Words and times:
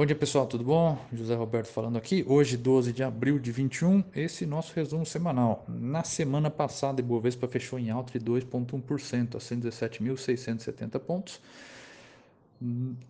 Bom 0.00 0.06
dia 0.06 0.16
pessoal, 0.16 0.46
tudo 0.46 0.64
bom? 0.64 0.98
José 1.12 1.34
Roberto 1.34 1.66
falando 1.66 1.98
aqui. 1.98 2.24
Hoje, 2.26 2.56
12 2.56 2.90
de 2.90 3.02
abril 3.02 3.38
de 3.38 3.52
21, 3.52 4.02
esse 4.16 4.46
nosso 4.46 4.74
resumo 4.74 5.04
semanal. 5.04 5.62
Na 5.68 6.02
semana 6.02 6.50
passada, 6.50 7.02
Ibovespa 7.02 7.46
fechou 7.46 7.78
em 7.78 7.90
alta 7.90 8.18
de 8.18 8.24
2,1% 8.24 9.34
a 9.34 9.38
117.670 9.38 10.98
pontos. 11.00 11.38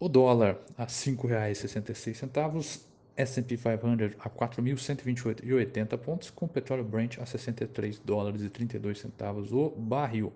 O 0.00 0.08
dólar 0.08 0.58
a 0.76 0.82
R$ 0.82 0.88
5,66, 0.88 2.80
S&P 3.16 3.56
500 3.56 4.16
a 4.18 4.28
4.128,80 4.28 5.96
pontos, 5.96 6.28
com 6.28 6.48
petróleo 6.48 6.82
Brent 6.82 7.18
a 7.20 7.24
63 7.24 8.00
dólares 8.00 8.42
e 8.42 8.50
32 8.50 8.98
centavos 8.98 9.52
o 9.52 9.68
barril. 9.68 10.32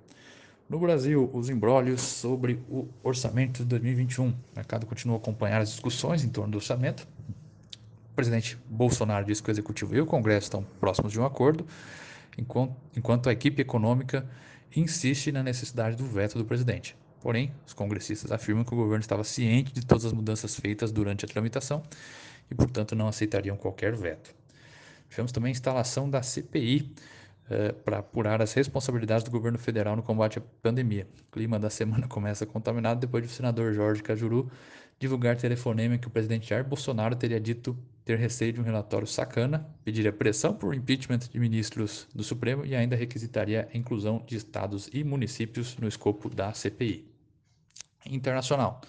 No 0.67 0.79
Brasil, 0.79 1.31
os 1.35 1.51
embrólios 1.51 2.01
sobre 2.01 2.59
o 2.71 2.89
orçamento 3.03 3.63
de 3.63 3.69
2021. 3.69 4.29
O 4.29 4.35
mercado 4.57 4.87
continua 4.87 5.17
a 5.17 5.19
acompanhar 5.19 5.61
as 5.61 5.71
discussões 5.71 6.25
em 6.25 6.31
torno 6.31 6.53
do 6.53 6.57
orçamento. 6.57 7.07
O 8.11 8.15
presidente 8.15 8.57
Bolsonaro 8.67 9.27
disse 9.27 9.43
que 9.43 9.51
o 9.51 9.53
executivo 9.53 9.95
e 9.95 10.01
o 10.01 10.07
Congresso 10.07 10.47
estão 10.47 10.65
próximos 10.81 11.13
de 11.13 11.21
um 11.21 11.25
acordo, 11.25 11.67
enquanto, 12.39 13.29
a 13.29 13.33
equipe 13.33 13.61
econômica 13.61 14.27
insiste 14.75 15.31
na 15.31 15.43
necessidade 15.43 15.97
do 15.97 16.07
veto 16.07 16.39
do 16.39 16.47
presidente. 16.47 16.97
Porém, 17.21 17.53
os 17.67 17.75
congressistas 17.75 18.33
afirmam 18.33 18.65
que 18.65 18.73
o 18.73 18.77
governo 18.77 19.03
estava 19.03 19.23
ciente 19.23 19.71
de 19.71 19.85
todas 19.85 20.07
as 20.07 20.15
mudanças 20.15 20.57
feitas 20.57 20.91
durante 20.91 21.27
a 21.27 21.29
tramitação 21.29 21.83
e, 22.51 22.55
portanto, 22.55 22.97
não 22.97 23.07
aceitariam 23.07 23.57
qualquer 23.57 23.95
veto. 23.95 24.35
Tivemos 25.11 25.31
também 25.31 25.51
a 25.51 25.53
instalação 25.53 26.09
da 26.09 26.23
CPI 26.23 26.91
para 27.85 27.99
apurar 27.99 28.41
as 28.41 28.53
responsabilidades 28.55 29.25
do 29.25 29.31
governo 29.31 29.59
federal 29.59 29.97
no 29.97 30.03
combate 30.03 30.39
à 30.39 30.43
pandemia. 30.63 31.07
O 31.29 31.33
clima 31.33 31.59
da 31.59 31.69
semana 31.69 32.07
começa 32.09 32.47
contaminado 32.47 33.01
depois 33.01 33.25
do 33.25 33.31
senador 33.31 33.73
Jorge 33.75 34.03
Cajuru 34.03 34.51
divulgar 34.99 35.37
telefonema 35.37 35.99
que 35.99 36.07
o 36.07 36.11
presidente 36.11 36.49
Jair 36.49 36.65
Bolsonaro 36.65 37.17
teria 37.17 37.41
dito 37.41 37.77
ter 38.05 38.19
receio 38.19 38.53
de 38.53 38.61
um 38.61 38.65
relatório 38.65 39.07
sacana, 39.07 39.67
pediria 39.85 40.13
pressão 40.13 40.55
por 40.55 40.75
impeachment 40.75 41.19
de 41.19 41.39
ministros 41.39 42.07
do 42.15 42.23
Supremo 42.23 42.65
e 42.65 42.75
ainda 42.75 42.95
requisitaria 42.95 43.69
a 43.73 43.77
inclusão 43.77 44.23
de 44.27 44.37
estados 44.37 44.89
e 44.93 45.03
municípios 45.03 45.77
no 45.79 45.89
escopo 45.89 46.29
da 46.29 46.53
CPI. 46.53 47.07
Internacional 48.07 48.81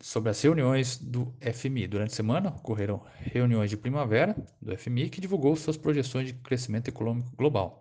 sobre 0.00 0.30
as 0.30 0.40
reuniões 0.40 0.96
do 0.96 1.34
FMI. 1.40 1.86
Durante 1.86 2.12
a 2.12 2.16
semana 2.16 2.48
ocorreram 2.50 3.04
reuniões 3.18 3.70
de 3.70 3.76
primavera 3.76 4.34
do 4.60 4.76
FMI 4.76 5.10
que 5.10 5.20
divulgou 5.20 5.54
suas 5.54 5.76
projeções 5.76 6.28
de 6.28 6.34
crescimento 6.34 6.88
econômico 6.88 7.30
global. 7.36 7.80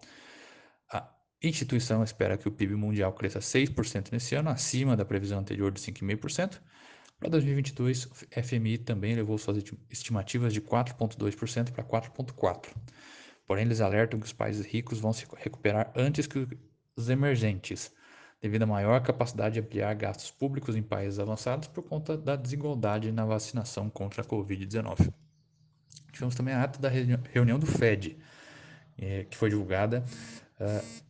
A 0.92 1.10
instituição 1.42 2.04
espera 2.04 2.38
que 2.38 2.48
o 2.48 2.52
PIB 2.52 2.76
mundial 2.76 3.14
cresça 3.14 3.40
6% 3.40 4.12
nesse 4.12 4.36
ano, 4.36 4.50
acima 4.50 4.98
da 4.98 5.06
previsão 5.06 5.40
anterior 5.40 5.72
de 5.72 5.80
5,5%. 5.80 6.60
Para 7.18 7.30
2022, 7.30 8.06
o 8.06 8.44
FMI 8.44 8.78
também 8.78 9.14
elevou 9.14 9.38
suas 9.38 9.64
estimativas 9.90 10.54
de 10.54 10.62
4,2% 10.62 11.72
para 11.72 11.84
4,4%. 11.84 12.70
Porém, 13.46 13.66
eles 13.66 13.82
alertam 13.82 14.20
que 14.20 14.26
os 14.26 14.34
países 14.34 14.66
ricos 14.66 15.00
vão 15.00 15.12
se 15.12 15.26
recuperar 15.38 15.92
antes 15.96 16.28
que 16.28 16.48
os 16.96 17.10
emergentes 17.10 17.92
devido 18.42 18.64
à 18.64 18.66
maior 18.66 19.02
capacidade 19.02 19.56
de 19.56 19.60
ampliar 19.60 19.94
gastos 19.96 20.32
públicos 20.32 20.76
em 20.76 20.82
países 20.82 21.20
avançados 21.20 21.68
por 21.68 21.84
conta 21.84 22.18
da 22.18 22.36
desigualdade 22.36 23.12
na 23.12 23.26
vacinação 23.26 23.90
contra 23.90 24.22
a 24.22 24.26
Covid-19. 24.26 25.12
Tivemos 26.12 26.36
também 26.36 26.54
a 26.54 26.64
ata 26.64 26.80
da 26.80 26.90
reunião 26.90 27.60
do 27.60 27.66
FED, 27.66 28.18
eh, 28.98 29.26
que 29.30 29.38
foi 29.38 29.50
divulgada 29.50 30.04
uh, 30.60 31.04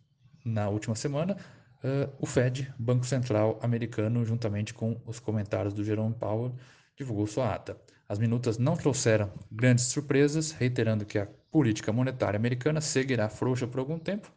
na 0.43 0.69
última 0.69 0.95
semana. 0.95 1.37
Uh, 1.83 2.11
o 2.19 2.25
FED, 2.25 2.73
Banco 2.77 3.05
Central 3.05 3.57
Americano, 3.61 4.25
juntamente 4.25 4.73
com 4.73 5.01
os 5.05 5.19
comentários 5.19 5.73
do 5.73 5.83
Jerome 5.83 6.13
Powell, 6.13 6.55
divulgou 6.97 7.25
sua 7.25 7.53
ata. 7.53 7.77
As 8.07 8.19
minutas 8.19 8.57
não 8.57 8.75
trouxeram 8.75 9.31
grandes 9.51 9.85
surpresas, 9.85 10.51
reiterando 10.51 11.05
que 11.05 11.17
a 11.17 11.27
política 11.51 11.93
monetária 11.93 12.37
americana 12.37 12.81
seguirá 12.81 13.29
frouxa 13.29 13.65
por 13.67 13.79
algum 13.79 13.97
tempo, 13.97 14.31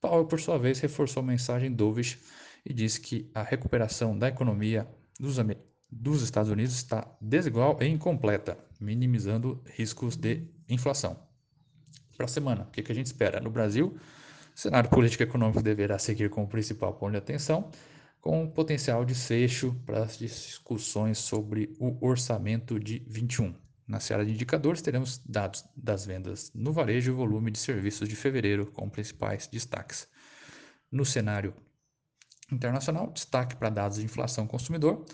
Powell, 0.00 0.26
por 0.26 0.40
sua 0.40 0.58
vez, 0.58 0.78
reforçou 0.80 1.22
a 1.22 1.26
mensagem 1.26 1.72
dovish 1.72 2.18
e 2.64 2.72
disse 2.72 3.00
que 3.00 3.30
a 3.34 3.42
recuperação 3.42 4.16
da 4.16 4.28
economia 4.28 4.88
dos, 5.18 5.36
dos 5.90 6.22
Estados 6.22 6.50
Unidos 6.50 6.74
está 6.74 7.06
desigual 7.20 7.78
e 7.80 7.86
incompleta, 7.86 8.58
minimizando 8.80 9.62
riscos 9.66 10.16
de 10.16 10.46
inflação. 10.68 11.18
Para 12.16 12.26
a 12.26 12.28
semana, 12.28 12.62
o 12.62 12.70
que, 12.70 12.82
que 12.82 12.92
a 12.92 12.94
gente 12.94 13.06
espera? 13.06 13.40
No 13.40 13.50
Brasil, 13.50 13.96
o 14.54 14.58
cenário 14.58 14.90
político 14.90 15.22
econômico 15.22 15.62
deverá 15.62 15.98
seguir 15.98 16.30
como 16.30 16.48
principal 16.48 16.94
ponto 16.94 17.12
de 17.12 17.18
atenção, 17.18 17.70
com 18.20 18.48
potencial 18.50 19.04
desfecho 19.04 19.74
para 19.86 20.02
as 20.02 20.18
discussões 20.18 21.18
sobre 21.18 21.74
o 21.78 21.96
orçamento 22.04 22.78
de 22.78 23.04
21. 23.06 23.54
Na 23.88 24.00
seara 24.00 24.22
de 24.22 24.32
indicadores, 24.32 24.82
teremos 24.82 25.18
dados 25.24 25.64
das 25.74 26.04
vendas 26.04 26.52
no 26.54 26.72
varejo 26.74 27.10
e 27.10 27.14
volume 27.14 27.50
de 27.50 27.58
serviços 27.58 28.06
de 28.06 28.14
fevereiro, 28.14 28.66
com 28.70 28.90
principais 28.90 29.46
destaques. 29.46 30.06
No 30.92 31.06
cenário 31.06 31.54
internacional, 32.52 33.10
destaque 33.10 33.56
para 33.56 33.70
dados 33.70 33.96
de 33.96 34.04
inflação 34.04 34.46
consumidor, 34.46 35.06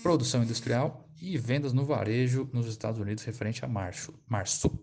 produção 0.00 0.44
industrial 0.44 1.08
e 1.20 1.36
vendas 1.36 1.72
no 1.72 1.84
varejo 1.84 2.48
nos 2.52 2.66
Estados 2.66 3.00
Unidos 3.00 3.24
referente 3.24 3.64
a 3.64 3.68
março. 3.68 4.14
março. 4.28 4.78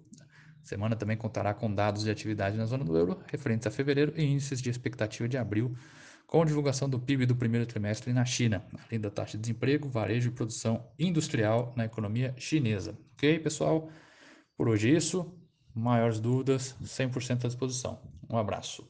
semana 0.61 0.97
também 0.97 1.15
contará 1.15 1.53
com 1.53 1.73
dados 1.73 2.03
de 2.03 2.11
atividade 2.11 2.57
na 2.57 2.65
zona 2.65 2.83
do 2.83 2.97
euro 2.97 3.23
referentes 3.27 3.65
a 3.65 3.71
fevereiro 3.71 4.13
e 4.17 4.23
índices 4.23 4.61
de 4.61 4.69
expectativa 4.69 5.27
de 5.27 5.37
abril 5.37 5.73
com 6.27 6.41
a 6.41 6.45
divulgação 6.45 6.89
do 6.89 6.99
PIB 6.99 7.25
do 7.25 7.35
primeiro 7.35 7.65
trimestre 7.65 8.11
na 8.13 8.25
China, 8.25 8.63
além 8.85 8.99
da 8.99 9.09
taxa 9.09 9.37
de 9.37 9.41
desemprego, 9.41 9.87
varejo 9.89 10.29
e 10.29 10.31
produção 10.31 10.91
industrial 10.99 11.73
na 11.75 11.85
economia 11.85 12.35
chinesa. 12.37 12.99
Ok, 13.13 13.39
pessoal? 13.39 13.89
Por 14.57 14.67
hoje 14.67 14.93
é 14.93 14.97
isso. 14.97 15.33
Maiores 15.73 16.19
dúvidas, 16.19 16.75
100% 16.83 17.45
à 17.45 17.47
disposição. 17.47 18.01
Um 18.29 18.37
abraço. 18.37 18.87